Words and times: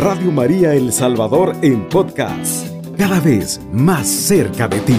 Radio 0.00 0.32
María 0.32 0.72
El 0.72 0.94
Salvador 0.94 1.54
en 1.60 1.86
podcast, 1.86 2.66
cada 2.96 3.20
vez 3.20 3.60
más 3.70 4.08
cerca 4.08 4.66
de 4.66 4.80
ti. 4.80 4.96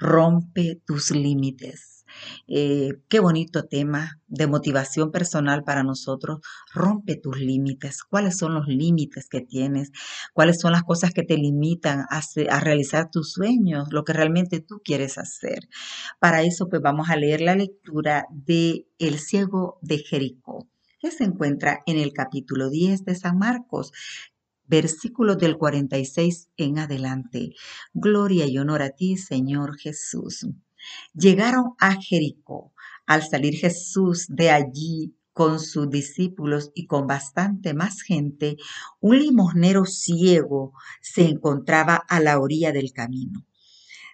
Rompe 0.00 0.82
tus 0.84 1.12
límites. 1.12 1.89
Eh, 2.52 3.00
qué 3.08 3.20
bonito 3.20 3.66
tema 3.66 4.20
de 4.26 4.48
motivación 4.48 5.12
personal 5.12 5.62
para 5.62 5.84
nosotros. 5.84 6.40
Rompe 6.74 7.14
tus 7.14 7.38
límites. 7.38 8.02
¿Cuáles 8.02 8.38
son 8.38 8.54
los 8.54 8.66
límites 8.66 9.28
que 9.28 9.40
tienes? 9.40 9.92
¿Cuáles 10.34 10.58
son 10.58 10.72
las 10.72 10.82
cosas 10.82 11.12
que 11.12 11.22
te 11.22 11.36
limitan 11.36 12.06
a, 12.10 12.20
a, 12.50 12.60
realizar 12.60 13.08
tus 13.08 13.32
sueños, 13.32 13.92
lo 13.92 14.02
que 14.02 14.14
realmente 14.14 14.58
tú 14.58 14.80
quieres 14.84 15.16
hacer? 15.16 15.68
Para 16.18 16.42
eso, 16.42 16.68
pues 16.68 16.82
vamos 16.82 17.08
a 17.08 17.14
leer 17.16 17.40
la 17.40 17.54
lectura 17.54 18.26
de 18.32 18.88
El 18.98 19.20
ciego 19.20 19.78
de 19.80 19.98
Jericó, 19.98 20.68
que 20.98 21.12
se 21.12 21.22
encuentra 21.22 21.82
en 21.86 21.98
el 21.98 22.12
capítulo 22.12 22.68
10 22.68 23.04
de 23.04 23.14
San 23.14 23.38
Marcos, 23.38 23.92
versículos 24.66 25.38
del 25.38 25.56
46 25.56 26.48
en 26.56 26.80
adelante. 26.80 27.54
Gloria 27.94 28.46
y 28.46 28.58
honor 28.58 28.82
a 28.82 28.90
ti, 28.90 29.16
Señor 29.16 29.78
Jesús. 29.78 30.46
Llegaron 31.14 31.74
a 31.78 32.00
Jericó. 32.00 32.72
Al 33.06 33.26
salir 33.26 33.54
Jesús 33.54 34.26
de 34.28 34.50
allí 34.50 35.14
con 35.32 35.58
sus 35.58 35.88
discípulos 35.88 36.70
y 36.74 36.86
con 36.86 37.06
bastante 37.06 37.74
más 37.74 38.02
gente, 38.02 38.56
un 39.00 39.18
limosnero 39.18 39.84
ciego 39.84 40.72
se 41.00 41.22
encontraba 41.22 41.96
a 41.96 42.20
la 42.20 42.38
orilla 42.38 42.72
del 42.72 42.92
camino. 42.92 43.46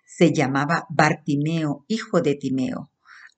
Se 0.04 0.32
llamaba 0.32 0.86
Bartimeo, 0.88 1.84
hijo 1.88 2.20
de 2.20 2.36
Timeo. 2.36 2.90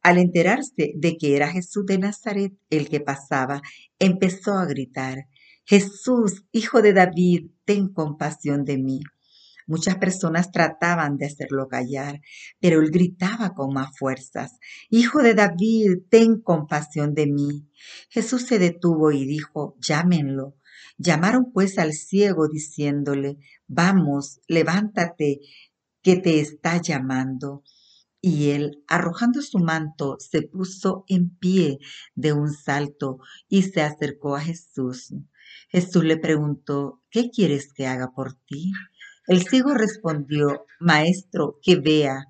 Al 0.03 0.19
enterarse 0.19 0.93
de 0.95 1.17
que 1.17 1.35
era 1.35 1.49
Jesús 1.49 1.87
de 1.87 1.99
Nazaret 1.99 2.53
el 2.71 2.89
que 2.89 3.01
pasaba, 3.01 3.63
empezó 3.99 4.53
a 4.53 4.67
gritar, 4.67 5.27
Jesús, 5.65 6.45
hijo 6.53 6.81
de 6.81 6.93
David, 6.93 7.51
ten 7.65 7.89
compasión 7.89 8.65
de 8.65 8.79
mí. 8.79 9.01
Muchas 9.69 9.97
personas 9.97 10.51
trataban 10.51 11.19
de 11.19 11.27
hacerlo 11.27 11.69
callar, 11.69 12.23
pero 12.59 12.81
él 12.81 12.91
gritaba 12.91 13.53
con 13.55 13.75
más 13.75 13.91
fuerzas, 13.99 14.59
Hijo 14.89 15.23
de 15.23 15.35
David, 15.35 15.99
ten 16.09 16.41
compasión 16.41 17.13
de 17.13 17.27
mí. 17.27 17.69
Jesús 18.09 18.47
se 18.47 18.59
detuvo 18.59 19.13
y 19.13 19.27
dijo, 19.27 19.77
llámenlo. 19.87 20.57
Llamaron 20.97 21.53
pues 21.53 21.79
al 21.79 21.93
ciego 21.93 22.49
diciéndole, 22.49 23.37
Vamos, 23.67 24.41
levántate, 24.49 25.41
que 26.03 26.17
te 26.17 26.41
está 26.41 26.81
llamando. 26.81 27.63
Y 28.23 28.51
él, 28.51 28.83
arrojando 28.89 29.43
su 29.43 29.59
manto, 29.59 30.17
se 30.19 30.41
puso 30.41 31.05
en 31.09 31.37
pie 31.37 31.79
de 32.15 32.33
un 32.33 32.55
salto 32.55 33.19
y 33.49 33.65
se 33.65 33.83
acercó 33.83 34.35
a 34.35 34.41
Jesús. 34.41 35.13
Jesús 35.69 36.05
le 36.05 36.17
preguntó, 36.17 37.03
¿qué 37.11 37.31
quieres 37.31 37.73
que 37.73 37.87
haga 37.87 38.13
por 38.15 38.33
ti? 38.47 38.73
El 39.29 39.47
ciego 39.47 39.75
respondió, 39.75 40.65
Maestro, 40.81 41.59
que 41.63 41.77
vea. 41.77 42.25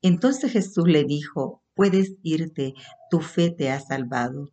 Entonces 0.00 0.50
Jesús 0.50 0.88
le 0.88 1.04
dijo, 1.04 1.62
puedes 1.74 2.14
irte, 2.22 2.72
tu 3.10 3.20
fe 3.20 3.50
te 3.50 3.70
ha 3.70 3.78
salvado. 3.80 4.48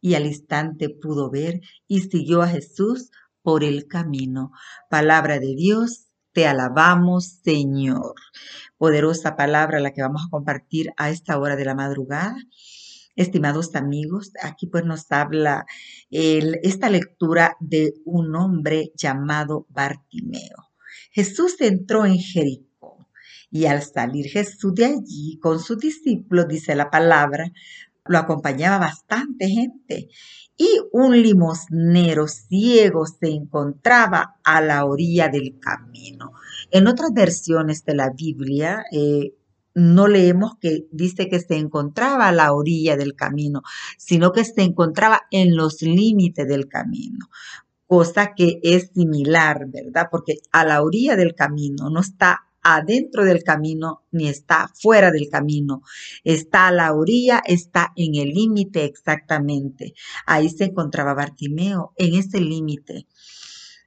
Y 0.00 0.14
al 0.14 0.24
instante 0.24 0.88
pudo 0.88 1.30
ver 1.30 1.60
y 1.86 2.00
siguió 2.00 2.40
a 2.40 2.48
Jesús 2.48 3.10
por 3.42 3.62
el 3.62 3.86
camino. 3.88 4.52
Palabra 4.88 5.38
de 5.38 5.54
Dios, 5.54 6.06
te 6.32 6.46
alabamos, 6.46 7.40
Señor. 7.44 8.14
Poderosa 8.78 9.36
palabra 9.36 9.80
la 9.80 9.92
que 9.92 10.00
vamos 10.00 10.22
a 10.26 10.30
compartir 10.30 10.92
a 10.96 11.10
esta 11.10 11.38
hora 11.38 11.56
de 11.56 11.66
la 11.66 11.74
madrugada. 11.74 12.36
Estimados 13.16 13.74
amigos, 13.74 14.32
aquí 14.42 14.66
pues 14.66 14.86
nos 14.86 15.12
habla 15.12 15.66
esta 16.10 16.88
lectura 16.88 17.54
de 17.60 17.92
un 18.06 18.34
hombre 18.34 18.92
llamado 18.96 19.66
Bartimeo. 19.68 20.73
Jesús 21.14 21.54
entró 21.60 22.04
en 22.04 22.18
Jericó 22.18 23.06
y 23.48 23.66
al 23.66 23.82
salir 23.82 24.26
Jesús 24.26 24.74
de 24.74 24.86
allí 24.86 25.38
con 25.40 25.60
sus 25.60 25.78
discípulos, 25.78 26.48
dice 26.48 26.74
la 26.74 26.90
palabra, 26.90 27.52
lo 28.06 28.18
acompañaba 28.18 28.78
bastante 28.78 29.48
gente 29.48 30.08
y 30.56 30.68
un 30.92 31.22
limosnero 31.22 32.26
ciego 32.26 33.06
se 33.06 33.28
encontraba 33.28 34.40
a 34.42 34.60
la 34.60 34.84
orilla 34.84 35.28
del 35.28 35.60
camino. 35.60 36.32
En 36.72 36.88
otras 36.88 37.12
versiones 37.14 37.84
de 37.84 37.94
la 37.94 38.10
Biblia, 38.10 38.82
eh, 38.90 39.34
no 39.72 40.08
leemos 40.08 40.56
que 40.60 40.86
dice 40.90 41.28
que 41.28 41.38
se 41.38 41.56
encontraba 41.56 42.26
a 42.26 42.32
la 42.32 42.52
orilla 42.52 42.96
del 42.96 43.14
camino, 43.14 43.62
sino 43.98 44.32
que 44.32 44.44
se 44.44 44.62
encontraba 44.62 45.22
en 45.30 45.56
los 45.56 45.80
límites 45.80 46.48
del 46.48 46.66
camino 46.66 47.28
cosa 47.86 48.34
que 48.34 48.60
es 48.62 48.90
similar, 48.94 49.66
¿verdad? 49.68 50.08
Porque 50.10 50.38
a 50.52 50.64
la 50.64 50.82
orilla 50.82 51.16
del 51.16 51.34
camino 51.34 51.90
no 51.90 52.00
está 52.00 52.44
adentro 52.64 53.24
del 53.24 53.44
camino 53.44 54.04
ni 54.10 54.28
está 54.28 54.68
fuera 54.74 55.12
del 55.12 55.28
camino. 55.28 55.82
Está 56.24 56.68
a 56.68 56.72
la 56.72 56.94
orilla, 56.94 57.42
está 57.44 57.92
en 57.94 58.16
el 58.16 58.30
límite 58.30 58.84
exactamente. 58.84 59.94
Ahí 60.26 60.48
se 60.48 60.64
encontraba 60.64 61.14
Bartimeo, 61.14 61.92
en 61.96 62.14
ese 62.14 62.40
límite. 62.40 63.06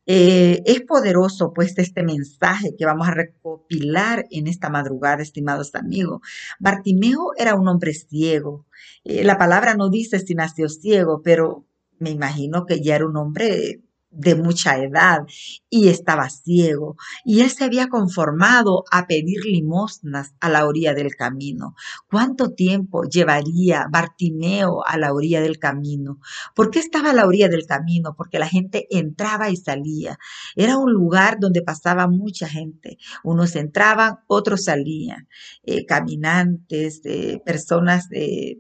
Eh, 0.10 0.64
es 0.66 0.82
poderoso 0.84 1.52
pues 1.54 1.78
este 1.78 2.02
mensaje 2.02 2.76
que 2.78 2.86
vamos 2.86 3.10
a 3.10 3.12
recopilar 3.12 4.26
en 4.32 4.48
esta 4.48 4.70
madrugada, 4.70 5.22
estimados 5.22 5.76
amigos. 5.76 6.22
Bartimeo 6.60 7.32
era 7.38 7.56
un 7.56 7.68
hombre 7.68 7.94
ciego. 7.94 8.66
Eh, 9.04 9.26
la 9.26 9.38
palabra 9.38 9.76
no 9.76 9.90
dice 9.90 10.20
si 10.20 10.34
nació 10.34 10.70
ciego, 10.70 11.22
pero 11.24 11.66
me 12.00 12.12
imagino 12.12 12.66
que 12.66 12.82
ya 12.82 12.96
era 12.96 13.06
un 13.06 13.18
hombre 13.18 13.82
de 14.10 14.36
mucha 14.36 14.78
edad 14.78 15.20
y 15.70 15.90
estaba 15.90 16.30
ciego, 16.30 16.96
y 17.26 17.42
él 17.42 17.50
se 17.50 17.66
había 17.66 17.88
conformado 17.88 18.84
a 18.92 19.06
pedir 19.06 19.44
limosnas 19.46 20.34
a 20.40 20.50
la 20.50 20.66
orilla 20.66 20.94
del 20.94 21.16
camino. 21.16 21.76
¿Cuánto 22.10 22.52
tiempo 22.52 23.04
llevaría 23.04 23.88
Bartimeo 23.92 24.86
a 24.86 24.98
la 24.98 25.14
orilla 25.14 25.42
del 25.42 25.60
camino? 25.60 26.20
¿Por 26.56 26.72
qué 26.72 26.80
estaba 26.80 27.12
a 27.12 27.14
la 27.14 27.26
orilla 27.26 27.50
del 27.50 27.66
camino? 27.66 28.16
Porque 28.16 28.40
la 28.40 28.48
gente 28.48 28.88
entraba 28.90 29.50
y 29.50 29.58
salía. 29.58 30.18
Era 30.56 30.78
un 30.78 30.92
lugar 30.92 31.38
donde 31.40 31.62
pasaba 31.62 32.08
mucha 32.08 32.48
gente. 32.48 32.98
Unos 33.24 33.56
entraban, 33.56 34.20
otros 34.28 34.64
salían. 34.66 35.28
Eh, 35.64 35.86
caminantes, 35.86 37.02
eh, 37.06 37.42
personas 37.46 38.08
eh, 38.12 38.58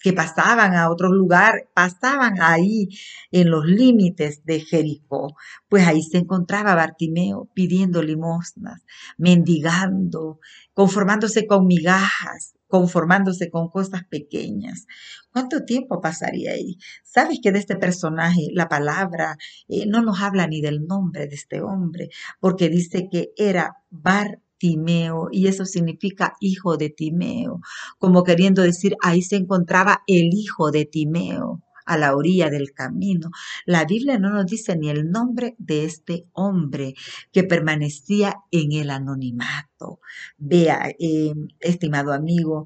que 0.00 0.12
pasaban 0.12 0.74
a 0.74 0.90
otro 0.90 1.12
lugar, 1.12 1.68
pasaban 1.74 2.40
ahí 2.40 2.88
en 3.30 3.50
los 3.50 3.66
límites 3.66 4.44
de 4.44 4.60
Jericó. 4.60 5.34
Pues 5.68 5.86
ahí 5.86 6.02
se 6.02 6.18
encontraba 6.18 6.74
Bartimeo 6.74 7.48
pidiendo 7.54 8.02
limosnas, 8.02 8.82
mendigando, 9.18 10.40
conformándose 10.72 11.46
con 11.46 11.66
migajas, 11.66 12.54
conformándose 12.66 13.50
con 13.50 13.68
cosas 13.68 14.02
pequeñas. 14.08 14.86
¿Cuánto 15.32 15.64
tiempo 15.64 16.00
pasaría 16.00 16.52
ahí? 16.52 16.78
¿Sabes 17.04 17.38
que 17.42 17.52
de 17.52 17.58
este 17.58 17.76
personaje 17.76 18.48
la 18.52 18.68
palabra 18.68 19.36
eh, 19.68 19.84
no 19.86 20.02
nos 20.02 20.20
habla 20.20 20.46
ni 20.46 20.60
del 20.60 20.86
nombre 20.86 21.26
de 21.26 21.34
este 21.34 21.60
hombre? 21.60 22.08
Porque 22.40 22.68
dice 22.68 23.08
que 23.10 23.32
era 23.36 23.76
Bartimeo 23.90 24.49
Timeo, 24.60 25.28
y 25.32 25.48
eso 25.48 25.64
significa 25.64 26.36
hijo 26.38 26.76
de 26.76 26.90
Timeo, 26.90 27.60
como 27.98 28.22
queriendo 28.24 28.62
decir, 28.62 28.94
ahí 29.02 29.22
se 29.22 29.36
encontraba 29.36 30.02
el 30.06 30.30
hijo 30.34 30.70
de 30.70 30.84
Timeo 30.84 31.62
a 31.86 31.96
la 31.96 32.14
orilla 32.14 32.50
del 32.50 32.72
camino. 32.72 33.30
La 33.66 33.84
Biblia 33.84 34.18
no 34.18 34.30
nos 34.30 34.46
dice 34.46 34.76
ni 34.76 34.90
el 34.90 35.10
nombre 35.10 35.56
de 35.58 35.84
este 35.84 36.26
hombre 36.32 36.94
que 37.32 37.42
permanecía 37.42 38.36
en 38.52 38.72
el 38.72 38.90
anonimato. 38.90 40.00
Vea, 40.38 40.90
eh, 41.00 41.32
estimado 41.58 42.12
amigo, 42.12 42.64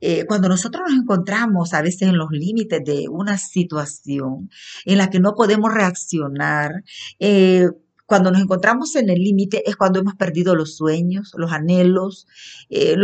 eh, 0.00 0.24
cuando 0.26 0.48
nosotros 0.48 0.82
nos 0.88 0.98
encontramos 0.98 1.72
a 1.72 1.82
veces 1.82 2.08
en 2.08 2.16
los 2.16 2.30
límites 2.32 2.82
de 2.84 3.06
una 3.08 3.38
situación 3.38 4.50
en 4.86 4.98
la 4.98 5.08
que 5.10 5.20
no 5.20 5.34
podemos 5.36 5.72
reaccionar, 5.72 6.82
eh, 7.20 7.68
cuando 8.06 8.30
nos 8.30 8.42
encontramos 8.42 8.96
en 8.96 9.10
el 9.10 9.18
límite 9.18 9.68
es 9.68 9.76
cuando 9.76 10.00
hemos 10.00 10.14
perdido 10.14 10.54
los 10.54 10.76
sueños, 10.76 11.32
los 11.36 11.52
anhelos, 11.52 12.26
eh, 12.68 12.96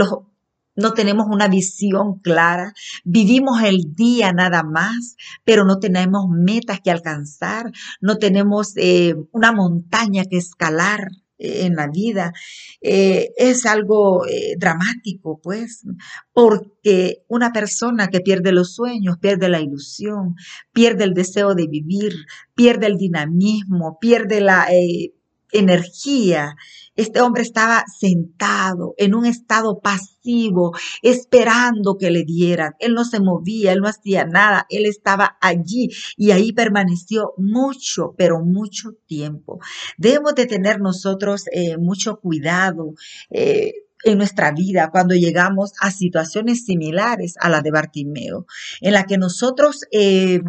no 0.76 0.94
tenemos 0.94 1.26
una 1.28 1.48
visión 1.48 2.18
clara, 2.20 2.72
vivimos 3.04 3.62
el 3.62 3.94
día 3.94 4.32
nada 4.32 4.62
más, 4.62 5.16
pero 5.44 5.64
no 5.64 5.78
tenemos 5.78 6.26
metas 6.28 6.80
que 6.80 6.90
alcanzar, 6.90 7.70
no 8.00 8.16
tenemos 8.18 8.72
eh, 8.76 9.14
una 9.32 9.52
montaña 9.52 10.24
que 10.24 10.38
escalar 10.38 11.08
en 11.40 11.74
la 11.74 11.88
vida. 11.88 12.32
Eh, 12.80 13.30
es 13.36 13.66
algo 13.66 14.26
eh, 14.26 14.54
dramático, 14.58 15.40
pues, 15.42 15.84
porque 16.32 17.22
una 17.28 17.52
persona 17.52 18.08
que 18.08 18.20
pierde 18.20 18.52
los 18.52 18.74
sueños, 18.74 19.16
pierde 19.20 19.48
la 19.48 19.60
ilusión, 19.60 20.34
pierde 20.72 21.04
el 21.04 21.14
deseo 21.14 21.54
de 21.54 21.66
vivir, 21.66 22.14
pierde 22.54 22.86
el 22.86 22.96
dinamismo, 22.96 23.98
pierde 24.00 24.40
la 24.40 24.66
eh, 24.70 25.14
energía, 25.52 26.56
Este 26.96 27.20
hombre 27.20 27.42
estaba 27.42 27.84
sentado 27.98 28.94
en 28.98 29.14
un 29.14 29.24
estado 29.24 29.80
pasivo, 29.80 30.72
esperando 31.02 31.96
que 31.96 32.10
le 32.10 32.24
dieran. 32.24 32.74
Él 32.78 32.92
no 32.94 33.04
se 33.04 33.20
movía, 33.20 33.72
él 33.72 33.80
no 33.80 33.88
hacía 33.88 34.24
nada, 34.26 34.66
él 34.68 34.84
estaba 34.84 35.38
allí 35.40 35.88
y 36.16 36.32
ahí 36.32 36.52
permaneció 36.52 37.32
mucho, 37.38 38.14
pero 38.18 38.40
mucho 38.40 38.90
tiempo. 39.06 39.60
Debemos 39.96 40.34
de 40.34 40.46
tener 40.46 40.80
nosotros 40.80 41.44
eh, 41.52 41.78
mucho 41.78 42.18
cuidado. 42.20 42.94
Eh, 43.30 43.72
en 44.04 44.18
nuestra 44.18 44.52
vida 44.52 44.88
cuando 44.90 45.14
llegamos 45.14 45.72
a 45.80 45.90
situaciones 45.90 46.64
similares 46.64 47.34
a 47.38 47.50
las 47.50 47.62
de 47.62 47.70
Bartimeo, 47.70 48.46
en 48.80 48.94
la 48.94 49.04
que 49.04 49.18
nosotros 49.18 49.82
eh, 49.92 50.40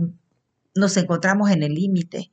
nos 0.76 0.96
encontramos 0.98 1.52
en 1.52 1.64
el 1.64 1.74
límite 1.74 2.32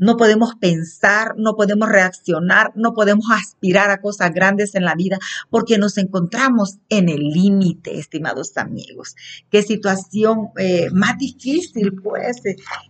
no 0.00 0.16
podemos 0.16 0.54
pensar, 0.58 1.34
no 1.36 1.54
podemos 1.54 1.88
reaccionar, 1.88 2.72
no 2.74 2.94
podemos 2.94 3.26
aspirar 3.30 3.90
a 3.90 4.00
cosas 4.00 4.32
grandes 4.32 4.74
en 4.74 4.84
la 4.84 4.94
vida 4.94 5.18
porque 5.50 5.76
nos 5.76 5.98
encontramos 5.98 6.78
en 6.88 7.10
el 7.10 7.20
límite, 7.20 7.98
estimados 7.98 8.56
amigos. 8.56 9.14
Qué 9.50 9.62
situación 9.62 10.48
eh, 10.56 10.88
más 10.92 11.18
difícil, 11.18 11.92
pues, 12.02 12.40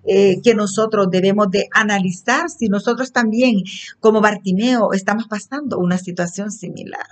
eh, 0.06 0.40
que 0.42 0.54
nosotros 0.54 1.08
debemos 1.10 1.50
de 1.50 1.68
analizar 1.72 2.48
si 2.48 2.68
nosotros 2.68 3.12
también, 3.12 3.64
como 3.98 4.20
Bartimeo, 4.20 4.92
estamos 4.92 5.26
pasando 5.26 5.78
una 5.78 5.98
situación 5.98 6.52
similar. 6.52 7.08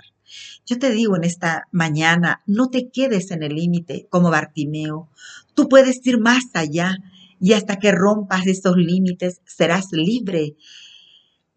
Yo 0.65 0.79
te 0.79 0.91
digo 0.91 1.17
en 1.17 1.25
esta 1.25 1.67
mañana, 1.71 2.41
no 2.45 2.69
te 2.69 2.89
quedes 2.89 3.31
en 3.31 3.43
el 3.43 3.55
límite 3.55 4.07
como 4.09 4.29
Bartimeo. 4.29 5.09
Tú 5.55 5.67
puedes 5.67 6.05
ir 6.07 6.19
más 6.19 6.45
allá 6.53 6.99
y 7.39 7.53
hasta 7.53 7.77
que 7.77 7.91
rompas 7.91 8.47
esos 8.47 8.75
límites 8.75 9.41
serás 9.45 9.87
libre. 9.91 10.55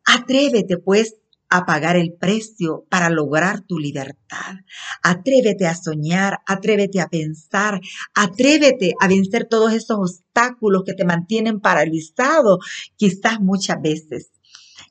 Atrévete 0.05 0.79
pues 0.79 1.17
a 1.52 1.67
pagar 1.67 1.96
el 1.96 2.14
precio 2.14 2.87
para 2.88 3.11
lograr 3.11 3.61
tu 3.61 3.79
libertad. 3.79 4.56
Atrévete 5.02 5.67
a 5.67 5.75
soñar, 5.75 6.38
atrévete 6.46 6.99
a 6.99 7.08
pensar, 7.08 7.79
atrévete 8.14 8.94
a 8.99 9.06
vencer 9.06 9.46
todos 9.49 9.75
esos 9.75 9.99
obstáculos 9.99 10.82
que 10.87 10.94
te 10.94 11.05
mantienen 11.05 11.61
paralizado, 11.61 12.58
quizás 12.96 13.38
muchas 13.40 13.82
veces. 13.82 14.31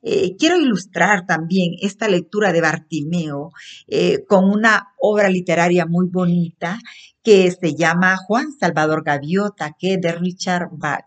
Eh, 0.03 0.35
quiero 0.37 0.57
ilustrar 0.57 1.25
también 1.25 1.75
esta 1.81 2.07
lectura 2.07 2.51
de 2.51 2.61
Bartimeo 2.61 3.51
eh, 3.87 4.23
con 4.27 4.45
una 4.45 4.93
obra 4.99 5.29
literaria 5.29 5.85
muy 5.85 6.07
bonita 6.07 6.79
que 7.23 7.51
se 7.51 7.75
llama 7.75 8.17
Juan 8.17 8.51
Salvador 8.59 9.03
Gaviota, 9.03 9.75
que 9.77 9.93
es 9.93 10.01
de 10.01 10.11
Richard 10.13 10.69
Bach. 10.71 11.05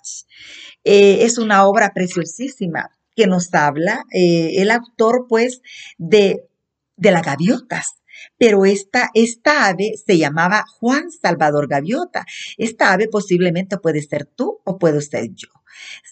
Eh, 0.85 1.25
es 1.25 1.39
una 1.39 1.67
obra 1.67 1.93
preciosísima 1.93 2.91
que 3.17 3.27
nos 3.27 3.53
habla 3.55 4.03
el 4.11 4.71
autor, 4.73 5.27
pues, 5.29 5.61
de, 5.99 6.49
de 6.97 7.11
las 7.13 7.23
gaviotas. 7.23 7.95
Pero 8.39 8.65
esta, 8.65 9.11
esta 9.15 9.67
ave 9.69 9.93
se 10.05 10.19
llamaba 10.19 10.65
Juan 10.79 11.11
Salvador 11.11 11.69
Gaviota. 11.69 12.25
Esta 12.59 12.93
ave 12.93 13.09
posiblemente 13.09 13.79
puede 13.79 14.03
ser 14.03 14.27
tú 14.27 14.61
o 14.65 14.79
puedo 14.79 15.01
ser 15.01 15.29
yo. 15.35 15.49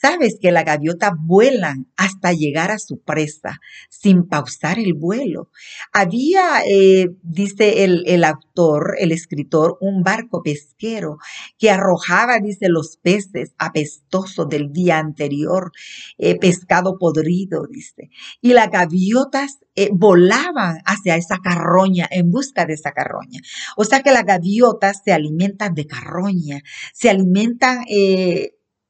Sabes 0.00 0.38
que 0.40 0.52
la 0.52 0.62
gaviota 0.62 1.12
vuelan 1.18 1.86
hasta 1.96 2.32
llegar 2.32 2.70
a 2.70 2.78
su 2.78 3.00
presa 3.00 3.60
sin 3.88 4.26
pausar 4.28 4.78
el 4.78 4.94
vuelo. 4.94 5.50
Había, 5.92 6.62
eh, 6.66 7.10
dice 7.22 7.84
el, 7.84 8.02
el, 8.06 8.24
autor, 8.24 8.96
el 8.98 9.12
escritor, 9.12 9.78
un 9.80 10.02
barco 10.02 10.42
pesquero 10.42 11.18
que 11.58 11.70
arrojaba, 11.70 12.38
dice, 12.40 12.68
los 12.68 12.96
peces 12.96 13.54
apestosos 13.58 14.48
del 14.48 14.72
día 14.72 14.98
anterior, 14.98 15.72
eh, 16.18 16.38
pescado 16.38 16.98
podrido, 16.98 17.66
dice. 17.70 18.10
Y 18.40 18.52
las 18.52 18.70
gaviotas 18.70 19.58
eh, 19.74 19.90
volaban 19.92 20.78
hacia 20.84 21.16
esa 21.16 21.38
carroña 21.38 22.08
en 22.10 22.30
busca 22.30 22.66
de 22.66 22.74
esa 22.74 22.92
carroña. 22.92 23.40
O 23.76 23.84
sea 23.84 24.02
que 24.02 24.12
las 24.12 24.24
gaviotas 24.24 25.02
se 25.04 25.12
alimentan 25.12 25.74
de 25.74 25.86
carroña, 25.86 26.62
se 26.92 27.10
alimentan, 27.10 27.84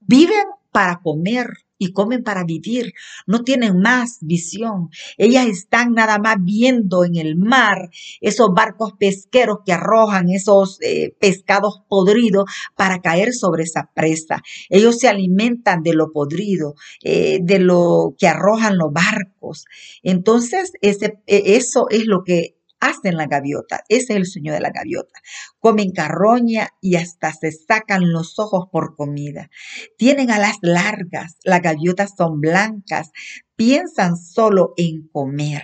viven 0.01 0.45
para 0.73 1.01
comer 1.01 1.47
y 1.83 1.93
comen 1.93 2.23
para 2.23 2.45
vivir, 2.45 2.93
no 3.27 3.43
tienen 3.43 3.81
más 3.81 4.19
visión. 4.21 4.91
Ellas 5.17 5.47
están 5.47 5.95
nada 5.95 6.19
más 6.19 6.37
viendo 6.41 7.05
en 7.05 7.17
el 7.17 7.37
mar 7.37 7.91
esos 8.21 8.51
barcos 8.55 8.93
pesqueros 8.99 9.59
que 9.67 9.73
arrojan 9.73 10.31
esos 10.31 10.79
eh, 10.81 11.17
pescados 11.19 11.83
podridos 11.89 12.45
para 12.77 13.01
caer 13.01 13.33
sobre 13.35 13.65
esa 13.65 13.91
presa. 13.95 14.43
Ellos 14.69 14.99
se 14.99 15.09
alimentan 15.09 15.83
de 15.83 15.95
lo 15.95 16.13
podrido, 16.13 16.75
eh, 17.03 17.41
de 17.43 17.59
lo 17.59 18.15
que 18.17 18.29
arrojan 18.29 18.79
los 18.79 18.93
barcos. 18.93 19.65
Entonces, 20.05 20.73
ese, 20.83 21.19
e, 21.27 21.57
eso 21.57 21.87
es 21.91 22.07
lo 22.07 22.23
que 22.23 22.62
hacen 22.83 23.17
la 23.17 23.27
gaviota. 23.27 23.85
Ese 23.89 24.13
es 24.13 24.17
el 24.17 24.27
sueño 24.27 24.53
de 24.53 24.61
la 24.61 24.71
gaviota. 24.71 25.21
Comen 25.61 25.93
carroña 25.93 26.69
y 26.81 26.97
hasta 26.97 27.33
se 27.33 27.53
sacan 27.53 28.13
los 28.13 28.39
ojos 28.39 28.67
por 28.71 28.97
comida. 28.97 29.49
Tienen 29.97 30.31
alas 30.31 30.57
largas, 30.61 31.37
las 31.45 31.63
gaviotas 31.63 32.15
son 32.19 32.41
blancas, 32.41 33.11
piensan 33.57 34.17
solo 34.17 34.75
en 34.77 35.09
comer. 35.13 35.63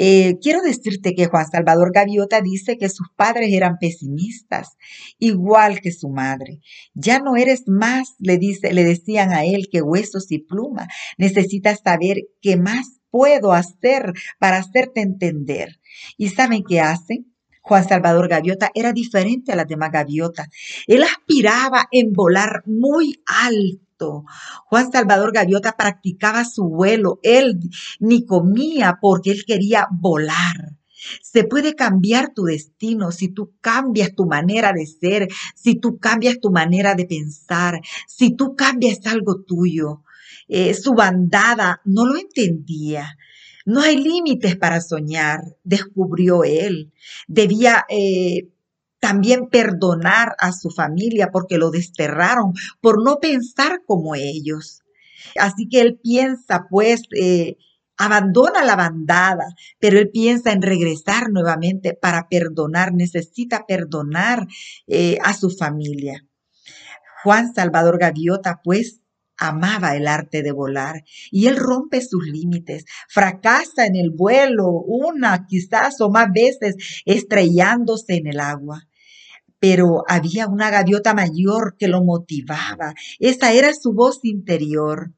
Eh, 0.00 0.36
quiero 0.40 0.62
decirte 0.62 1.14
que 1.16 1.26
Juan 1.26 1.50
Salvador 1.50 1.90
Gaviota 1.92 2.40
dice 2.40 2.76
que 2.76 2.88
sus 2.88 3.08
padres 3.16 3.52
eran 3.52 3.78
pesimistas, 3.80 4.76
igual 5.18 5.80
que 5.80 5.90
su 5.90 6.08
madre. 6.08 6.60
Ya 6.94 7.18
no 7.18 7.34
eres 7.34 7.64
más, 7.66 8.14
le 8.20 8.38
dice, 8.38 8.72
le 8.72 8.84
decían 8.84 9.32
a 9.32 9.44
él 9.44 9.66
que 9.72 9.82
huesos 9.82 10.30
y 10.30 10.38
pluma. 10.38 10.86
Necesitas 11.16 11.80
saber 11.82 12.18
qué 12.40 12.56
más 12.56 12.97
puedo 13.10 13.52
hacer 13.52 14.12
para 14.38 14.58
hacerte 14.58 15.00
entender? 15.00 15.80
¿Y 16.16 16.28
saben 16.28 16.62
qué 16.66 16.80
hacen? 16.80 17.34
Juan 17.62 17.86
Salvador 17.86 18.28
Gaviota 18.28 18.70
era 18.74 18.92
diferente 18.92 19.52
a 19.52 19.56
las 19.56 19.68
demás 19.68 19.92
gaviotas. 19.92 20.48
Él 20.86 21.02
aspiraba 21.02 21.86
en 21.90 22.12
volar 22.14 22.62
muy 22.64 23.22
alto. 23.26 24.24
Juan 24.66 24.90
Salvador 24.90 25.32
Gaviota 25.34 25.76
practicaba 25.76 26.44
su 26.46 26.64
vuelo. 26.64 27.20
Él 27.22 27.58
ni 28.00 28.24
comía 28.24 28.98
porque 29.02 29.32
él 29.32 29.44
quería 29.46 29.86
volar. 29.90 30.78
Se 31.22 31.44
puede 31.44 31.74
cambiar 31.74 32.32
tu 32.34 32.44
destino 32.44 33.12
si 33.12 33.28
tú 33.28 33.52
cambias 33.60 34.14
tu 34.14 34.26
manera 34.26 34.72
de 34.72 34.86
ser, 34.86 35.28
si 35.54 35.76
tú 35.76 35.98
cambias 35.98 36.40
tu 36.40 36.50
manera 36.50 36.94
de 36.94 37.06
pensar, 37.06 37.80
si 38.06 38.34
tú 38.34 38.56
cambias 38.56 39.06
algo 39.06 39.42
tuyo. 39.42 40.02
Eh, 40.48 40.74
su 40.74 40.94
bandada 40.94 41.80
no 41.84 42.06
lo 42.06 42.18
entendía. 42.18 43.16
No 43.66 43.82
hay 43.82 43.98
límites 43.98 44.56
para 44.56 44.80
soñar, 44.80 45.40
descubrió 45.62 46.42
él. 46.42 46.92
Debía 47.26 47.84
eh, 47.90 48.48
también 48.98 49.48
perdonar 49.48 50.34
a 50.38 50.52
su 50.52 50.70
familia 50.70 51.30
porque 51.30 51.58
lo 51.58 51.70
desterraron 51.70 52.54
por 52.80 53.04
no 53.04 53.18
pensar 53.20 53.82
como 53.86 54.14
ellos. 54.14 54.82
Así 55.38 55.68
que 55.68 55.82
él 55.82 56.00
piensa, 56.02 56.66
pues, 56.70 57.02
eh, 57.14 57.56
abandona 57.98 58.64
la 58.64 58.76
bandada, 58.76 59.44
pero 59.78 59.98
él 59.98 60.08
piensa 60.10 60.52
en 60.52 60.62
regresar 60.62 61.30
nuevamente 61.30 61.94
para 61.94 62.28
perdonar, 62.28 62.94
necesita 62.94 63.66
perdonar 63.66 64.46
a 65.22 65.34
su 65.34 65.50
familia. 65.50 66.24
Juan 67.24 67.52
Salvador 67.52 67.98
Gaviota, 67.98 68.60
pues, 68.62 69.00
amaba 69.38 69.96
el 69.96 70.06
arte 70.08 70.42
de 70.42 70.52
volar 70.52 71.04
y 71.30 71.46
él 71.46 71.56
rompe 71.56 72.00
sus 72.00 72.26
límites, 72.26 72.84
fracasa 73.08 73.86
en 73.86 73.96
el 73.96 74.10
vuelo 74.10 74.68
una 74.70 75.46
quizás 75.46 76.00
o 76.00 76.10
más 76.10 76.28
veces 76.32 76.74
estrellándose 77.04 78.16
en 78.16 78.26
el 78.26 78.40
agua. 78.40 78.82
Pero 79.60 80.04
había 80.06 80.46
una 80.46 80.70
gaviota 80.70 81.14
mayor 81.14 81.76
que 81.78 81.88
lo 81.88 82.04
motivaba. 82.04 82.94
Esa 83.18 83.52
era 83.52 83.72
su 83.74 83.92
voz 83.92 84.20
interior. 84.22 85.12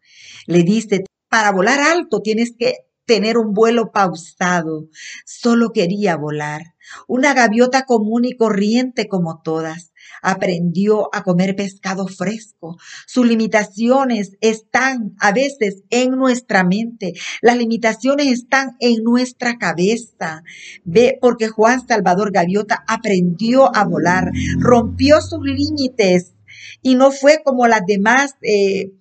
Le 0.47 0.63
dice, 0.63 1.05
para 1.29 1.53
volar 1.53 1.81
alto 1.81 2.21
tienes 2.23 2.53
que 2.59 2.90
tener 3.11 3.39
un 3.39 3.55
vuelo 3.55 3.91
pausado. 3.91 4.87
Solo 5.27 5.73
quería 5.73 6.15
volar. 6.17 6.77
Una 7.09 7.35
gaviota 7.35 7.85
común 7.85 8.25
y 8.25 8.37
corriente 8.37 9.09
como 9.09 9.43
todas 9.43 9.93
aprendió 10.23 11.13
a 11.13 11.25
comer 11.25 11.57
pescado 11.57 12.07
fresco. 12.07 12.77
Sus 13.09 13.27
limitaciones 13.27 14.37
están 14.41 15.17
a 15.19 15.33
veces 15.33 15.83
en 15.91 16.11
nuestra 16.13 16.63
mente. 16.63 17.15
Las 17.43 17.57
limitaciones 17.57 18.29
están 18.29 18.77
en 18.79 19.03
nuestra 19.03 19.59
cabeza. 19.59 20.45
Ve, 20.85 21.19
porque 21.21 21.49
Juan 21.49 21.85
Salvador 21.85 22.31
Gaviota 22.31 22.85
aprendió 22.87 23.75
a 23.75 23.85
volar, 23.85 24.31
rompió 24.61 25.21
sus 25.21 25.43
límites 25.43 26.35
y 26.81 26.95
no 26.95 27.11
fue 27.11 27.43
como 27.45 27.67
las 27.67 27.85
demás. 27.87 28.37
Eh, 28.43 28.93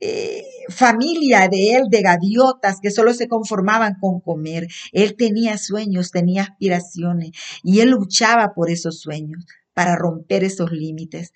eh, 0.00 0.44
familia 0.70 1.48
de 1.48 1.74
él 1.74 1.84
de 1.90 2.00
gaviotas 2.00 2.80
que 2.80 2.90
solo 2.90 3.12
se 3.12 3.28
conformaban 3.28 3.96
con 4.00 4.20
comer. 4.20 4.66
Él 4.92 5.14
tenía 5.16 5.58
sueños, 5.58 6.10
tenía 6.10 6.42
aspiraciones 6.42 7.32
y 7.62 7.80
él 7.80 7.90
luchaba 7.90 8.54
por 8.54 8.70
esos 8.70 9.00
sueños. 9.00 9.44
para 9.72 9.96
romper 9.96 10.44
esos 10.44 10.72
límites. 10.72 11.32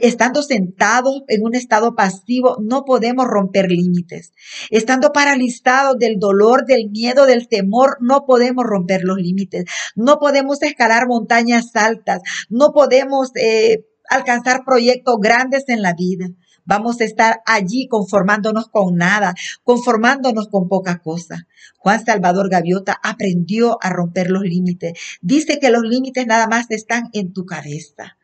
estando 0.00 0.42
sentados 0.42 1.22
en 1.28 1.44
un 1.44 1.54
estado 1.54 1.94
pasivo, 1.94 2.56
no 2.60 2.84
podemos 2.84 3.26
romper 3.26 3.70
límites. 3.70 4.32
Estando 4.70 5.12
paralizados 5.12 5.96
del 5.98 6.18
dolor, 6.18 6.64
del 6.66 6.90
miedo, 6.90 7.26
del 7.26 7.46
temor, 7.46 7.98
no 8.00 8.24
podemos 8.26 8.64
romper 8.64 9.04
los 9.04 9.18
límites. 9.18 9.66
No 9.94 10.18
podemos 10.18 10.60
escalar 10.62 11.06
montañas 11.06 11.70
altas. 11.76 12.20
No 12.48 12.72
podemos 12.72 13.30
eh, 13.36 13.84
alcanzar 14.08 14.64
proyectos 14.64 15.16
grandes 15.20 15.68
en 15.68 15.82
la 15.82 15.94
vida. 15.94 16.26
Vamos 16.68 17.00
a 17.00 17.04
estar 17.04 17.40
allí 17.46 17.88
conformándonos 17.88 18.68
con 18.68 18.96
nada, 18.96 19.34
conformándonos 19.64 20.48
con 20.48 20.68
poca 20.68 20.98
cosa. 20.98 21.48
Juan 21.78 22.04
Salvador 22.04 22.50
Gaviota 22.50 23.00
aprendió 23.02 23.78
a 23.80 23.88
romper 23.88 24.30
los 24.30 24.42
límites. 24.42 24.92
Dice 25.22 25.60
que 25.60 25.70
los 25.70 25.80
límites 25.80 26.26
nada 26.26 26.46
más 26.46 26.66
están 26.68 27.08
en 27.14 27.32
tu 27.32 27.46
cabeza, 27.46 28.18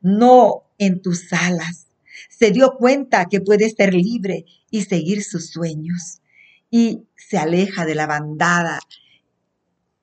no 0.00 0.62
en 0.78 1.02
tus 1.02 1.30
alas. 1.34 1.88
Se 2.30 2.52
dio 2.52 2.72
cuenta 2.78 3.26
que 3.26 3.42
puede 3.42 3.68
ser 3.68 3.92
libre 3.92 4.46
y 4.70 4.84
seguir 4.84 5.22
sus 5.22 5.50
sueños. 5.50 6.22
Y 6.70 7.02
se 7.16 7.36
aleja 7.36 7.84
de 7.84 7.96
la 7.96 8.06
bandada 8.06 8.80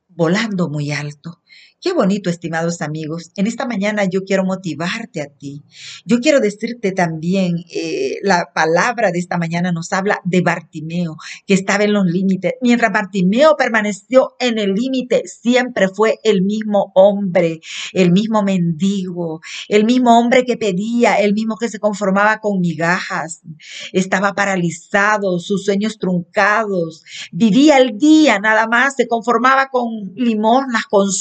volando 0.10 0.70
muy 0.70 0.92
alto. 0.92 1.42
Qué 1.79 1.93
bonito, 1.93 2.31
estimados 2.31 2.81
amigos. 2.81 3.31
En 3.36 3.46
esta 3.46 3.67
mañana 3.67 4.03
yo 4.05 4.24
quiero 4.24 4.43
motivarte 4.43 5.22
a 5.22 5.27
ti. 5.27 5.62
Yo 6.05 6.17
quiero 6.17 6.39
decirte 6.39 6.91
también, 6.91 7.65
eh, 7.72 8.15
la 8.24 8.50
palabra 8.51 9.12
de 9.12 9.19
esta 9.19 9.38
mañana 9.38 9.72
nos 9.72 9.93
habla 9.93 10.19
de 10.24 10.41
Bartimeo, 10.41 11.17
que 11.46 11.53
estaba 11.53 11.84
en 11.84 11.93
los 11.93 12.07
límites. 12.07 12.53
Mientras 12.62 12.91
Bartimeo 12.91 13.55
permaneció 13.55 14.36
en 14.39 14.57
el 14.57 14.74
límite, 14.74 15.22
siempre 15.27 15.88
fue 15.88 16.17
el 16.24 16.41
mismo 16.41 16.91
hombre, 16.96 17.60
el 17.93 18.12
mismo 18.12 18.41
mendigo, 18.41 19.41
el 19.67 19.86
mismo 19.86 20.19
hombre 20.19 20.46
que 20.46 20.57
pedía, 20.57 21.17
el 21.17 21.36
mismo 21.36 21.57
que 21.57 21.69
se 21.69 21.77
conformaba 21.77 22.39
con 22.39 22.60
migajas. 22.60 23.43
Estaba 23.93 24.34
paralizado, 24.34 25.38
sus 25.38 25.65
sueños 25.65 26.00
truncados. 26.00 27.03
Vivía 27.31 27.77
el 27.77 28.00
día 28.00 28.39
nada 28.39 28.65
más, 28.67 28.96
se 28.96 29.07
conformaba 29.07 29.67
con 29.67 29.89
limosnas, 30.15 30.86
con 30.89 31.12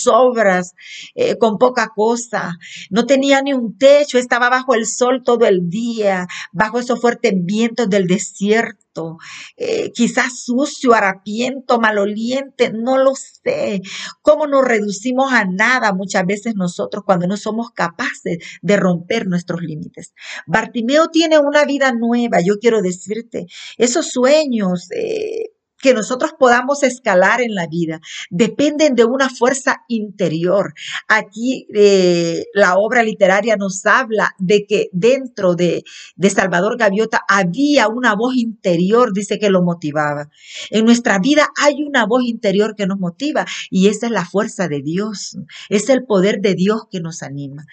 eh, 1.14 1.36
con 1.38 1.58
poca 1.58 1.92
cosa. 1.94 2.56
No 2.90 3.06
tenía 3.06 3.42
ni 3.42 3.52
un 3.52 3.76
techo, 3.78 4.18
estaba 4.18 4.48
bajo 4.48 4.74
el 4.74 4.86
sol 4.86 5.22
todo 5.24 5.46
el 5.46 5.68
día, 5.68 6.26
bajo 6.52 6.78
esos 6.78 7.00
fuertes 7.00 7.32
vientos 7.36 7.88
del 7.88 8.06
desierto. 8.06 9.18
Eh, 9.56 9.92
quizás 9.92 10.40
sucio, 10.40 10.94
harapiento, 10.94 11.78
maloliente, 11.78 12.72
no 12.72 12.96
lo 12.96 13.12
sé. 13.14 13.82
¿Cómo 14.22 14.46
nos 14.46 14.64
reducimos 14.64 15.32
a 15.32 15.44
nada 15.44 15.92
muchas 15.92 16.24
veces 16.24 16.54
nosotros 16.54 17.04
cuando 17.04 17.26
no 17.26 17.36
somos 17.36 17.70
capaces 17.70 18.38
de 18.62 18.76
romper 18.76 19.26
nuestros 19.26 19.60
límites? 19.60 20.14
Bartimeo 20.46 21.08
tiene 21.08 21.38
una 21.38 21.64
vida 21.64 21.92
nueva, 21.92 22.38
yo 22.40 22.58
quiero 22.58 22.80
decirte, 22.80 23.46
esos 23.76 24.10
sueños, 24.10 24.90
eh, 24.92 25.55
que 25.80 25.94
nosotros 25.94 26.32
podamos 26.38 26.82
escalar 26.82 27.40
en 27.40 27.54
la 27.54 27.66
vida 27.66 28.00
dependen 28.30 28.94
de 28.94 29.04
una 29.04 29.28
fuerza 29.28 29.82
interior. 29.88 30.74
Aquí 31.08 31.66
eh, 31.74 32.44
la 32.54 32.76
obra 32.76 33.02
literaria 33.02 33.56
nos 33.56 33.84
habla 33.86 34.34
de 34.38 34.66
que 34.66 34.88
dentro 34.92 35.54
de, 35.54 35.84
de 36.16 36.30
Salvador 36.30 36.76
Gaviota 36.78 37.22
había 37.28 37.88
una 37.88 38.14
voz 38.14 38.36
interior, 38.36 39.12
dice 39.12 39.38
que 39.38 39.50
lo 39.50 39.62
motivaba. 39.62 40.30
En 40.70 40.84
nuestra 40.84 41.18
vida 41.18 41.48
hay 41.60 41.82
una 41.82 42.06
voz 42.06 42.24
interior 42.24 42.74
que 42.76 42.86
nos 42.86 42.98
motiva 42.98 43.44
y 43.70 43.88
esa 43.88 44.06
es 44.06 44.12
la 44.12 44.24
fuerza 44.24 44.68
de 44.68 44.82
Dios, 44.82 45.36
es 45.68 45.88
el 45.88 46.04
poder 46.04 46.40
de 46.40 46.54
Dios 46.54 46.82
que 46.90 47.00
nos 47.00 47.22
anima. 47.22 47.66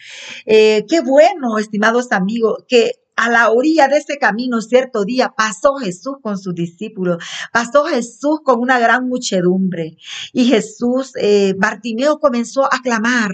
Eh, 0.46 0.86
qué 0.90 1.02
bueno, 1.02 1.58
estimados 1.58 2.12
amigos, 2.12 2.64
que 2.68 3.03
a 3.16 3.30
la 3.30 3.52
orilla 3.52 3.88
de 3.88 3.98
ese 3.98 4.18
camino 4.18 4.62
cierto 4.62 5.06
día 5.06 5.34
pasó 5.36 5.76
Jesús 5.76 6.16
con 6.22 6.38
sus 6.38 6.54
discípulos, 6.54 7.24
pasó 7.52 7.86
Jesús 7.86 8.40
con 8.44 8.60
una 8.60 8.80
gran 8.80 9.08
muchedumbre 9.08 9.98
y 10.32 10.46
Jesús, 10.46 11.12
eh, 11.20 11.54
Bartimeo 11.58 12.20
comenzó 12.20 12.66
a 12.66 12.82
clamar. 12.82 13.32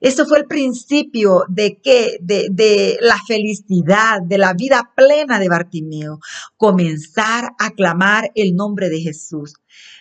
Eso 0.00 0.26
fue 0.26 0.38
el 0.38 0.46
principio 0.46 1.42
de 1.48 1.80
que, 1.82 2.18
de, 2.20 2.48
de 2.52 2.98
la 3.00 3.16
felicidad, 3.26 4.22
de 4.24 4.38
la 4.38 4.54
vida 4.54 4.92
plena 4.94 5.40
de 5.40 5.48
Bartimeo, 5.48 6.20
comenzar 6.56 7.50
a 7.58 7.70
clamar 7.70 8.30
el 8.36 8.54
nombre 8.54 8.90
de 8.90 9.00
Jesús. 9.00 9.54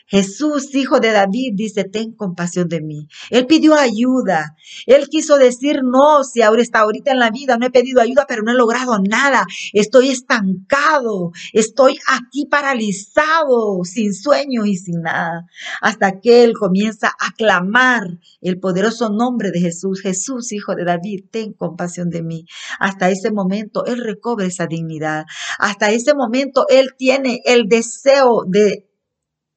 Jesús, 0.07 0.73
hijo 0.73 1.01
de 1.01 1.11
David, 1.11 1.51
dice, 1.55 1.83
ten 1.83 2.13
compasión 2.13 2.69
de 2.69 2.81
mí. 2.81 3.07
Él 3.29 3.45
pidió 3.45 3.75
ayuda. 3.75 4.55
Él 4.85 5.07
quiso 5.09 5.37
decir, 5.37 5.81
no, 5.83 6.23
si 6.23 6.41
ahora 6.41 6.61
está 6.61 6.79
ahorita 6.79 7.11
en 7.11 7.19
la 7.19 7.29
vida, 7.29 7.57
no 7.57 7.65
he 7.65 7.71
pedido 7.71 7.99
ayuda, 7.99 8.25
pero 8.25 8.41
no 8.41 8.51
he 8.51 8.55
logrado 8.55 8.99
nada. 8.99 9.45
Estoy 9.73 10.09
estancado. 10.09 11.31
Estoy 11.51 11.97
aquí 12.07 12.45
paralizado, 12.49 13.83
sin 13.83 14.13
sueño 14.13 14.65
y 14.65 14.77
sin 14.77 15.01
nada. 15.01 15.45
Hasta 15.81 16.21
que 16.21 16.45
él 16.45 16.53
comienza 16.53 17.09
a 17.09 17.31
clamar 17.31 18.03
el 18.39 18.59
poderoso 18.59 19.09
nombre 19.09 19.51
de 19.51 19.59
Jesús. 19.59 20.01
Jesús, 20.01 20.53
hijo 20.53 20.73
de 20.75 20.85
David, 20.85 21.25
ten 21.31 21.51
compasión 21.51 22.09
de 22.09 22.23
mí. 22.23 22.45
Hasta 22.79 23.09
ese 23.09 23.31
momento 23.31 23.85
él 23.85 24.01
recobra 24.01 24.45
esa 24.45 24.67
dignidad. 24.67 25.25
Hasta 25.59 25.91
ese 25.91 26.13
momento 26.13 26.65
él 26.69 26.91
tiene 26.97 27.41
el 27.43 27.67
deseo 27.67 28.43
de 28.47 28.86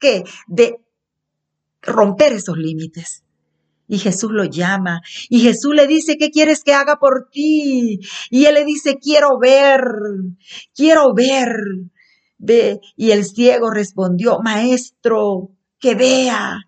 qué? 0.00 0.25
De 0.49 0.76
romper 1.83 2.33
esos 2.33 2.57
límites. 2.57 3.25
Y 3.87 3.99
Jesús 3.99 4.30
lo 4.30 4.45
llama. 4.45 5.00
Y 5.28 5.40
Jesús 5.40 5.75
le 5.75 5.87
dice, 5.87 6.16
¿qué 6.16 6.30
quieres 6.30 6.62
que 6.62 6.75
haga 6.75 6.97
por 6.97 7.28
ti? 7.30 7.99
Y 8.30 8.45
él 8.45 8.54
le 8.54 8.64
dice, 8.64 8.99
quiero 8.99 9.38
ver, 9.38 9.83
quiero 10.75 11.12
ver. 11.12 11.49
Ve. 12.38 12.80
Y 12.97 13.11
el 13.11 13.25
ciego 13.25 13.71
respondió, 13.71 14.38
maestro, 14.40 15.50
que 15.80 15.97
vea. 15.97 16.61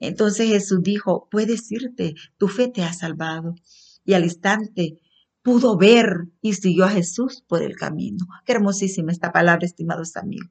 Entonces 0.00 0.48
Jesús 0.48 0.80
dijo, 0.82 1.28
puedes 1.30 1.70
irte, 1.70 2.14
tu 2.38 2.48
fe 2.48 2.68
te 2.68 2.82
ha 2.82 2.92
salvado. 2.92 3.54
Y 4.04 4.14
al 4.14 4.24
instante 4.24 4.98
pudo 5.42 5.76
ver 5.76 6.26
y 6.40 6.54
siguió 6.54 6.86
a 6.86 6.90
Jesús 6.90 7.44
por 7.46 7.62
el 7.62 7.76
camino. 7.76 8.26
Qué 8.44 8.52
hermosísima 8.52 9.12
esta 9.12 9.30
palabra, 9.30 9.64
estimados 9.64 10.16
amigos. 10.16 10.50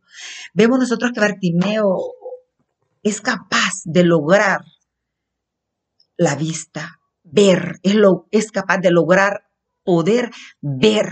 Vemos 0.54 0.80
nosotros 0.80 1.12
que 1.12 1.20
Bartimeo 1.20 1.98
es 3.04 3.22
capaz 3.22 3.82
de 3.84 4.04
lograr 4.04 4.62
la 6.18 6.36
vista, 6.36 7.00
ver, 7.24 7.80
es, 7.84 7.96
lo, 7.96 8.28
es 8.32 8.52
capaz 8.52 8.78
de 8.78 8.92
lograr 8.92 9.48
poder 9.84 10.32
ver. 10.62 11.08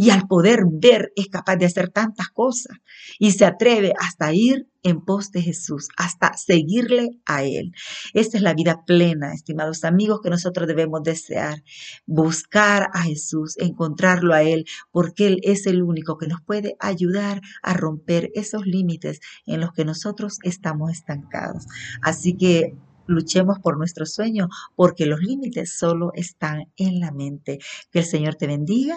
Y 0.00 0.08
al 0.08 0.26
poder 0.26 0.62
ver 0.66 1.12
es 1.14 1.28
capaz 1.28 1.56
de 1.56 1.66
hacer 1.66 1.90
tantas 1.90 2.28
cosas 2.30 2.78
y 3.18 3.32
se 3.32 3.44
atreve 3.44 3.92
hasta 4.00 4.32
ir 4.32 4.66
en 4.82 5.04
pos 5.04 5.30
de 5.30 5.42
Jesús, 5.42 5.88
hasta 5.98 6.38
seguirle 6.38 7.10
a 7.26 7.44
Él. 7.44 7.72
Esta 8.14 8.38
es 8.38 8.42
la 8.42 8.54
vida 8.54 8.82
plena, 8.86 9.34
estimados 9.34 9.84
amigos, 9.84 10.20
que 10.22 10.30
nosotros 10.30 10.66
debemos 10.66 11.02
desear. 11.02 11.62
Buscar 12.06 12.88
a 12.94 13.02
Jesús, 13.02 13.58
encontrarlo 13.58 14.32
a 14.32 14.42
Él, 14.42 14.64
porque 14.90 15.26
Él 15.26 15.40
es 15.42 15.66
el 15.66 15.82
único 15.82 16.16
que 16.16 16.28
nos 16.28 16.40
puede 16.40 16.76
ayudar 16.80 17.42
a 17.62 17.74
romper 17.74 18.30
esos 18.32 18.64
límites 18.64 19.20
en 19.44 19.60
los 19.60 19.72
que 19.72 19.84
nosotros 19.84 20.38
estamos 20.44 20.92
estancados. 20.92 21.66
Así 22.00 22.38
que 22.38 22.74
luchemos 23.06 23.58
por 23.58 23.76
nuestro 23.76 24.06
sueño, 24.06 24.48
porque 24.76 25.04
los 25.04 25.20
límites 25.20 25.76
solo 25.76 26.12
están 26.14 26.72
en 26.78 27.00
la 27.00 27.12
mente. 27.12 27.58
Que 27.90 27.98
el 27.98 28.06
Señor 28.06 28.36
te 28.36 28.46
bendiga 28.46 28.96